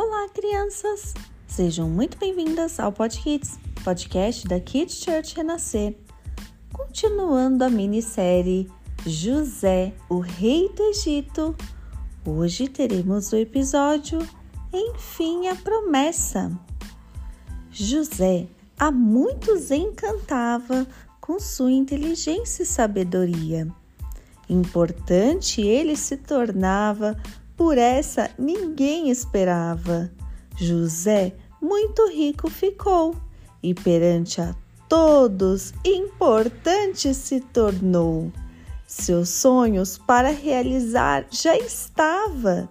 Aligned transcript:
Olá, 0.00 0.28
crianças! 0.28 1.12
Sejam 1.48 1.90
muito 1.90 2.16
bem-vindas 2.18 2.78
ao 2.78 2.92
Podkids, 2.92 3.58
podcast 3.82 4.46
da 4.46 4.60
Kids 4.60 4.94
Church 4.94 5.34
Renascer. 5.34 5.96
Continuando 6.72 7.64
a 7.64 7.68
minissérie 7.68 8.70
José, 9.04 9.92
o 10.08 10.20
Rei 10.20 10.68
do 10.68 10.84
Egito, 10.84 11.52
hoje 12.24 12.68
teremos 12.68 13.32
o 13.32 13.36
episódio 13.36 14.20
Enfim 14.72 15.48
a 15.48 15.56
Promessa. 15.56 16.56
José 17.68 18.46
há 18.78 18.92
muitos 18.92 19.72
encantava 19.72 20.86
com 21.20 21.40
sua 21.40 21.72
inteligência 21.72 22.62
e 22.62 22.66
sabedoria. 22.66 23.66
Importante 24.48 25.60
ele 25.60 25.96
se 25.96 26.16
tornava 26.16 27.20
por 27.58 27.76
essa 27.76 28.30
ninguém 28.38 29.10
esperava. 29.10 30.08
José 30.56 31.34
muito 31.60 32.08
rico 32.08 32.48
ficou 32.48 33.16
e 33.60 33.74
perante 33.74 34.40
a 34.40 34.54
todos 34.88 35.74
importante 35.84 37.12
se 37.12 37.40
tornou. 37.40 38.32
Seus 38.86 39.28
sonhos 39.28 39.98
para 39.98 40.30
realizar 40.30 41.26
já 41.30 41.58
estava. 41.58 42.68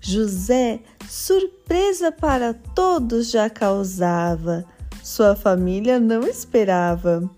José 0.00 0.80
surpresa 1.08 2.12
para 2.12 2.54
todos 2.54 3.30
já 3.30 3.50
causava. 3.50 4.64
Sua 5.02 5.34
família 5.34 5.98
não 5.98 6.22
esperava. 6.22 7.28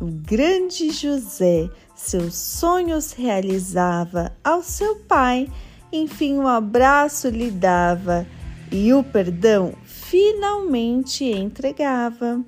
O 0.00 0.06
grande 0.06 0.90
José 0.90 1.70
seus 1.94 2.34
sonhos 2.34 3.12
realizava 3.12 4.32
ao 4.44 4.62
seu 4.62 4.96
pai 4.96 5.48
enfim 5.96 6.34
um 6.34 6.48
abraço 6.48 7.28
lhe 7.28 7.50
dava 7.50 8.26
e 8.70 8.92
o 8.92 9.04
perdão 9.04 9.74
finalmente 9.84 11.24
entregava. 11.24 12.44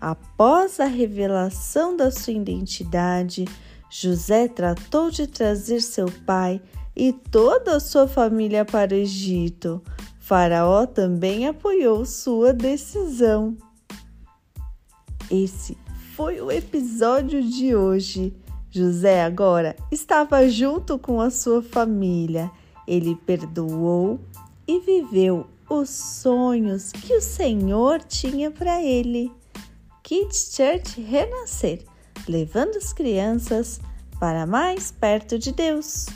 Após 0.00 0.78
a 0.78 0.84
revelação 0.84 1.96
da 1.96 2.12
sua 2.12 2.34
identidade, 2.34 3.44
José 3.90 4.46
tratou 4.46 5.10
de 5.10 5.26
trazer 5.26 5.80
seu 5.80 6.06
pai 6.24 6.60
e 6.94 7.12
toda 7.12 7.76
a 7.76 7.80
sua 7.80 8.06
família 8.06 8.64
para 8.64 8.94
o 8.94 8.98
Egito. 8.98 9.82
Faraó 10.20 10.86
também 10.86 11.48
apoiou 11.48 12.04
sua 12.04 12.52
decisão. 12.52 13.56
Esse 15.30 15.76
foi 16.14 16.40
o 16.40 16.52
episódio 16.52 17.42
de 17.42 17.74
hoje. 17.74 18.32
José 18.70 19.24
agora 19.24 19.74
estava 19.90 20.48
junto 20.48 20.98
com 20.98 21.20
a 21.20 21.30
sua 21.30 21.62
família 21.62 22.50
ele 22.86 23.14
perdoou 23.14 24.20
e 24.66 24.80
viveu 24.80 25.46
os 25.68 25.90
sonhos 25.90 26.92
que 26.92 27.14
o 27.14 27.20
Senhor 27.20 28.02
tinha 28.02 28.50
para 28.50 28.82
ele. 28.82 29.32
Kids 30.02 30.52
Church 30.54 31.00
Renascer, 31.00 31.84
levando 32.28 32.76
as 32.76 32.92
crianças 32.92 33.80
para 34.20 34.46
mais 34.46 34.90
perto 34.90 35.38
de 35.38 35.52
Deus. 35.52 36.06